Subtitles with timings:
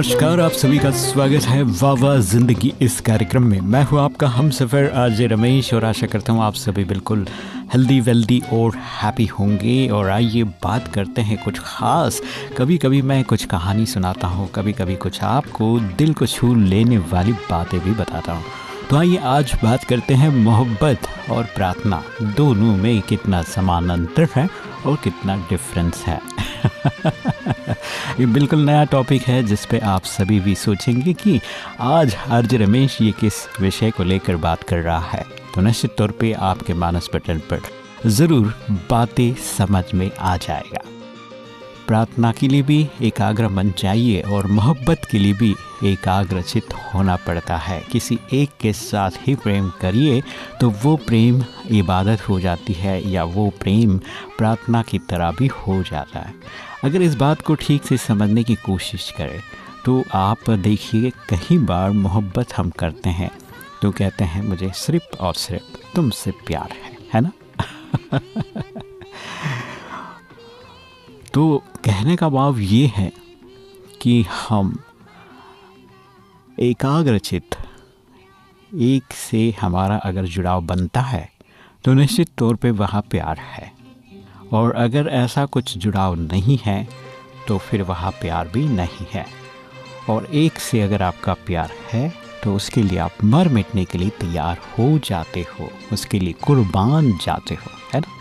[0.00, 4.28] नमस्कार, आप सभी का स्वागत है वाह वाह ज़िंदगी इस कार्यक्रम में। मैं हूँ आपका
[4.28, 7.26] हम सफ़र आज रमेश और आशा करता हूँ आप सभी बिल्कुल
[7.72, 12.20] हेल्दी वेल्दी और हैप्पी होंगे। और आइए बात करते हैं कुछ ख़ास।
[12.58, 16.98] कभी कभी मैं कुछ कहानी सुनाता हूँ कभी कभी कुछ आपको दिल को छू लेने
[17.12, 18.44] वाली बातें भी बताता हूँ।
[18.90, 22.02] तो आइए आज बात करते हैं मोहब्बत और प्रार्थना।
[22.36, 24.48] दोनों में कितना समान अंतर है
[24.86, 26.20] और कितना डिफरेंस है।
[28.20, 31.40] ये बिल्कुल नया टॉपिक है जिस पे आप सभी भी सोचेंगे कि
[31.80, 36.10] आज आर्ज रमेश ये किस विषय को लेकर बात कर रहा है। तो निश्चित तौर
[36.10, 37.60] पे आपके मानस पटल पर
[38.06, 38.54] ज़रूर
[38.90, 40.99] बातें समझ में आ जाएगा।
[41.90, 47.56] प्रार्थना के लिए भी, एकाग्र मन चाहिए और मोहब्बत के लिए भी एकाग्रचित होना पड़ता
[47.56, 50.22] है। किसी एक के साथ ही प्रेम करिए
[50.60, 53.98] तो वो प्रेम इबादत हो जाती है या वो प्रेम
[54.38, 56.34] प्रार्थना की तरह भी हो जाता है।
[56.84, 59.40] अगर इस बात को ठीक से समझने की कोशिश करें
[59.84, 63.30] तो आप देखिए कई बार मोहब्बत हम करते हैं
[63.82, 67.32] तो कहते हैं, मुझे सिर्फ़ और सिर्फ़ तुमसे प्यार है। है ना?
[71.34, 73.10] तो कहने का भाव ये है
[74.02, 74.78] कि हम
[76.58, 77.56] एकाग्रचित,
[78.72, 81.28] एक से हमारा अगर जुड़ाव बनता है
[81.84, 83.72] तो निश्चित तौर पे वहाँ प्यार है।
[84.52, 86.86] और अगर ऐसा कुछ जुड़ाव नहीं है
[87.48, 89.26] तो फिर वहाँ प्यार भी नहीं है।
[90.08, 92.08] और एक से अगर आपका प्यार है
[92.44, 97.12] तो उसके लिए आप मर मिटने के लिए तैयार हो जाते हो, उसके लिए कुर्बान
[97.16, 98.18] जाते हो, है ना?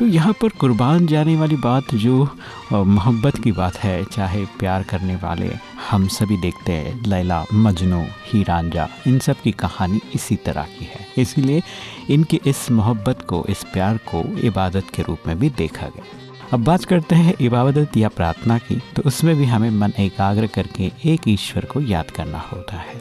[0.00, 2.28] तो यहाँ पर कुर्बान जाने वाली बात जो
[2.72, 5.48] मोहब्बत की बात है, चाहे प्यार करने वाले,
[5.90, 10.84] हम सभी देखते हैं, लैला, मजनू ही रांझा इन सब की कहानी इसी तरह की
[10.84, 11.62] है। इसीलिए
[12.10, 16.04] इनकी इस मोहब्बत को, इस प्यार को इबादत के रूप में भी देखा गया।
[16.52, 20.90] अब बात करते हैं इबादत या प्रार्थना की तो उसमें भी हमें मन एकाग्र करके
[21.06, 23.00] एक ईश्वर को याद करना होता है।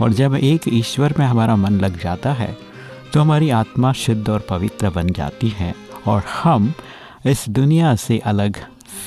[0.00, 2.56] और जब एक ईश्वर में हमारा मन लग जाता है
[3.12, 5.74] तो हमारी आत्मा शुद्ध और पवित्र बन जाती है
[6.06, 6.74] और हम
[7.26, 8.56] इस दुनिया से अलग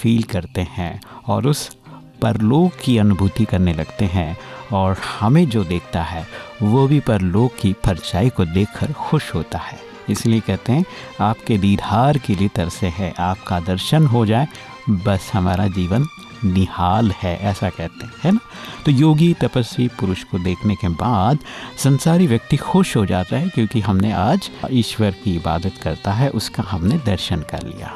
[0.02, 1.78] फील करते हैं और उस
[2.22, 4.38] परलोक की अनुभूति करने लगते हैं
[4.74, 6.28] और हमें जो देखता है,
[6.62, 10.86] वो भी परलोक की परछाई को देखकर खुश होता है। इसलिए कहते हैं,
[11.22, 14.48] आपके दीदार के लिए तरसे है, आपका दर्शन हो जाए,
[14.90, 16.08] बस हमारा जीवन
[16.46, 18.40] निहाल है, ऐसा कहते हैं, है ना?
[18.86, 21.40] तो योगी तपस्वी पुरुष को देखने के बाद
[21.78, 26.64] संसारी व्यक्ति खुश हो जाता है क्योंकि हमने आज ईश्वर की इबादत करता है, उसका
[26.64, 27.94] हमने दर्शन कर लिया।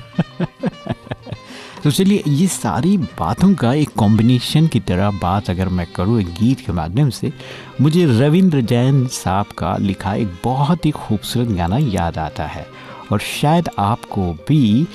[1.84, 6.26] तो चलिए, ये सारी बातों का एक कॉम्बिनेशन की तरह बात अगर मैं करूँ एक
[6.26, 7.32] गीत के माध्यम से,
[7.80, 12.66] मुझे रविंद्र जैन साहब का लिखा एक बहुत ही खूबसूरत गाना याद आता है।
[13.12, 14.86] और शायद आपको भी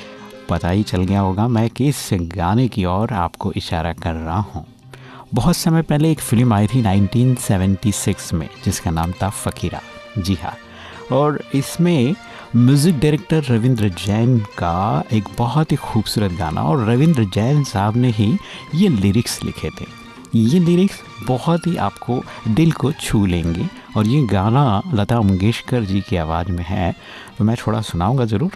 [0.49, 4.65] पता ही चल गया होगा मैं किस गाने की ओर आपको इशारा कर रहा हूँ।
[5.33, 9.81] बहुत समय पहले एक फ़िल्म आई थी 1976 में, जिसका नाम था फ़कीरा।
[10.17, 10.55] जी हाँ
[11.11, 12.15] और इसमें
[12.55, 18.09] म्यूज़िक डायरेक्टर रविंद्र जैन का एक बहुत ही खूबसूरत गाना, और रविंद्र जैन साहब ने
[18.11, 18.37] ही
[18.75, 19.85] ये लिरिक्स लिखे थे।
[20.35, 23.67] ये लिरिक्स बहुत ही आपको दिल को छू लेंगे,
[23.97, 26.93] और ये गाना लता मंगेशकर जी की आवाज़ में है
[27.37, 28.51] तो मैं थोड़ा सुनाऊँगा ज़रूर।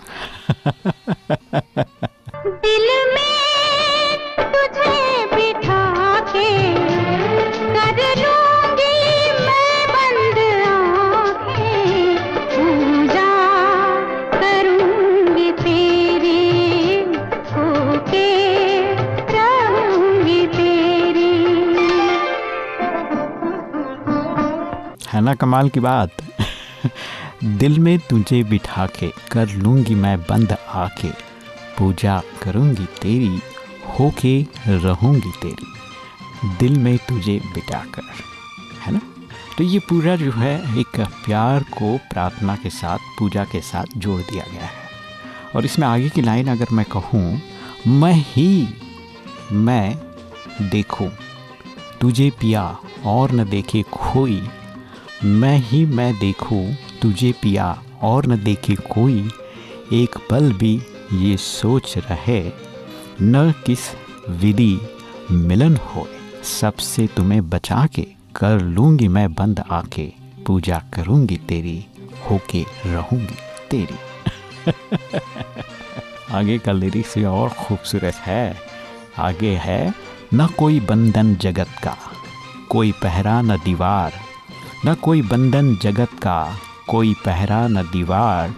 [1.09, 4.95] दिल में तुझे
[5.35, 5.83] बिठा
[6.31, 6.49] के
[7.75, 8.97] कर लूँगी
[9.45, 10.39] मैं बंद
[13.13, 13.35] जा
[14.33, 16.43] करूँगी तेरी
[17.53, 18.27] होके
[19.31, 21.31] जाऊँगी तेरी।
[25.13, 26.11] है ना कमाल की बात।
[27.43, 31.09] दिल में तुझे बिठा के कर लूँगी मैं बंद आके।
[31.77, 33.39] पूजा करूँगी तेरी,
[33.99, 35.65] होके रहूँगी तेरी।
[36.59, 38.01] दिल में तुझे बिठा कर
[38.81, 39.01] है ना?
[39.57, 44.21] तो ये पूरा जो है, एक प्यार को प्रार्थना के साथ, पूजा के साथ जोड़
[44.21, 44.87] दिया गया है।
[45.55, 47.41] और इसमें आगे की लाइन अगर मैं कहूँ,
[47.87, 48.67] मैं ही,
[49.51, 49.97] मैं
[50.69, 51.11] देखूँ,
[52.01, 54.49] तुझे पिया और न देखे खोई
[55.23, 59.29] मैं ही मैं देखूँ, तुझे पिया और न देखे कोई।
[59.93, 60.81] एक पल भी
[61.13, 62.51] ये सोच रहे,
[63.21, 63.79] न किस
[64.29, 64.79] विधि
[65.31, 66.07] मिलन हो
[66.43, 70.13] सबसे तुम्हें बचा के कर लूँगी मैं बंद आके
[70.47, 71.85] पूजा करूँगी तेरी,
[72.29, 73.35] होके रहूँगी
[73.71, 73.97] तेरी।
[76.31, 78.57] आगे का लिरिक्स और खूबसूरत है।
[79.17, 79.93] आगे है,
[80.33, 81.97] न कोई बंधन जगत का,
[82.69, 84.26] कोई पहरा न दीवार।
[84.85, 86.57] न कोई बंधन जगत का,
[86.89, 88.53] कोई पहरा न दीवार,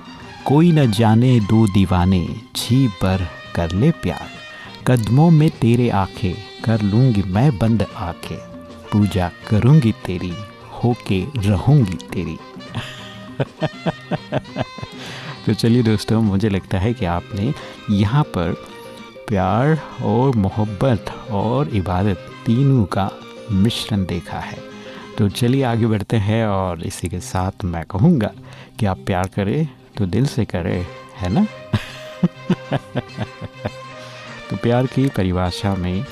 [0.46, 4.30] कोई न जाने दो दीवाने, छी पर कर ले प्यार।
[4.88, 6.36] कदमों में तेरे आखे,
[6.66, 8.36] कर लूँगी मैं बंद आके
[8.92, 10.34] पूजा करूँगी तेरी,
[10.84, 12.38] होके रहूँगी तेरी।
[15.46, 17.54] तो चलिए दोस्तों, मुझे लगता है कि आपने
[17.92, 18.54] यहाँ पर
[19.28, 23.12] प्यार और मोहब्बत और इबादत तीनों का
[23.52, 24.69] मिश्रण देखा है।
[25.20, 28.32] तो चलिए आगे बढ़ते हैं और इसी के साथ मैं कहूँगा
[28.80, 30.88] कि आप प्यार करें तो दिल से करें,
[31.18, 31.46] है ना?
[34.50, 36.06] तो प्यार की परिभाषा में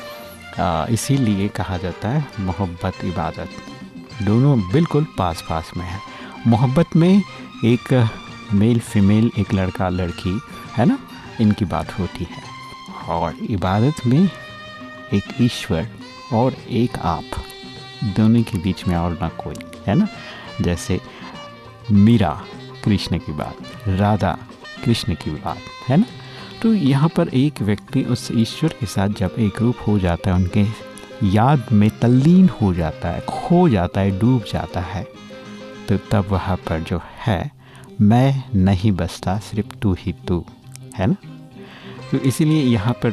[0.89, 3.50] इसीलिए कहा जाता है मोहब्बत, इबादत।
[4.24, 6.00] दोनों बिल्कुल पास पास में है।
[6.48, 7.21] मोहब्बत में
[7.65, 8.09] एक
[8.54, 10.42] मेल फीमेल, एक लड़का, लड़की,
[10.77, 11.00] है ना?
[11.42, 12.44] इनकी बात होती है।
[13.07, 14.30] और इबादत में
[15.13, 15.88] एक ईश्वर
[16.33, 17.24] और एक आप।
[18.03, 19.55] दोनों के बीच में और ना कोई,
[19.88, 20.07] है ना?
[20.61, 20.99] जैसे
[21.91, 22.31] मीरा
[22.83, 23.57] कृष्ण की बात,
[23.88, 24.38] राधा
[24.83, 25.57] कृष्ण की बात,
[25.88, 26.05] है ना?
[26.61, 30.35] तो यहाँ पर एक व्यक्ति उस ईश्वर के साथ जब एक रूप हो जाता है,
[30.35, 30.65] उनके
[31.27, 35.03] याद में तल्लीन हो जाता है, खो जाता है, डूब जाता है
[35.89, 37.51] तो तब वहाँ पर जो है,
[38.01, 40.45] मैं नहीं बसता, सिर्फ़ तू ही तू,
[40.95, 41.15] है ना?
[42.11, 43.11] तो इसीलिए यहाँ पर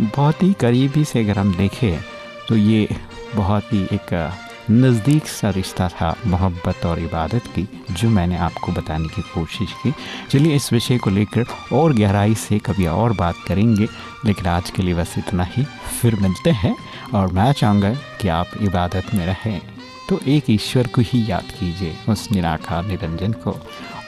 [0.00, 2.00] बहुत ही करीबी से अगर हम देखें
[2.48, 2.88] तो ये
[3.34, 4.32] बहुत ही एक
[4.70, 9.92] नज़दीक सा रिश्ता था मोहब्बत और इबादत की, जो मैंने आपको बताने की कोशिश की।
[10.30, 13.88] चलिए इस विषय को लेकर और गहराई से कभी और बात करेंगे,
[14.24, 15.64] लेकिन आज के लिए बस इतना ही।
[16.00, 16.74] फिर मिलते हैं
[17.14, 19.60] और मैं चाहूँगा कि आप इबादत में रहें।
[20.08, 23.50] तो एक ईश्वर को ही याद कीजिए उस निराकार निरंजन को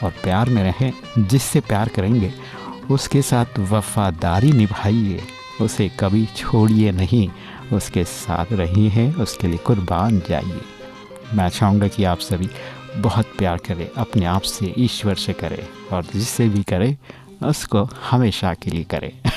[0.02, 2.32] और प्यार में रहें, जिससे प्यार करेंगे,
[2.90, 5.22] उसके साथ वफादारी निभाइए।
[5.60, 7.30] उसे कभी छोड़िए नहीं।
[7.72, 10.60] उसके साथ रही हैं, उसके लिए कुर्बान जाइए।
[11.34, 12.48] मैं चाहूँगा कि आप सभी
[12.96, 16.96] बहुत प्यार करें, अपने आप से ईश्वर से करें और जिससे भी करें,
[17.48, 19.22] उसको हमेशा के लिए करें।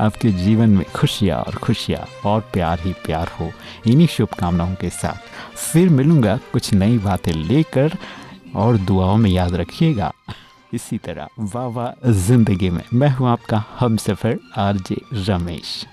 [0.00, 3.52] आपके जीवन में खुशियाँ और खुशियाँ और प्यार ही प्यार हो।
[3.86, 5.16] इन्हीं शुभकामनाओं के साथ
[5.56, 7.92] फिर मिलूँगा कुछ नई बातें लेकर
[8.54, 10.12] और दुआओं में याद रखिएगा।
[10.74, 15.84] इसी तरह वाह वाह ज़िंदगी में। मैं हूँ आपका हम सफ़र आर जे रमेश।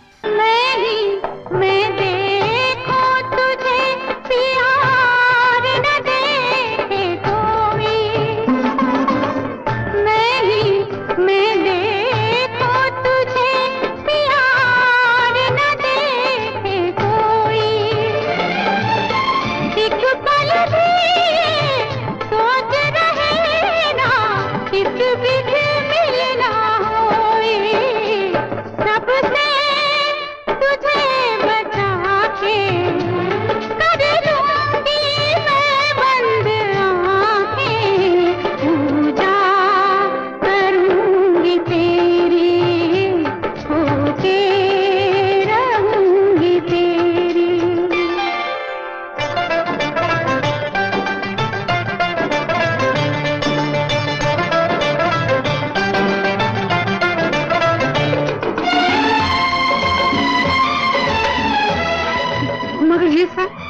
[63.04, 63.63] तुझको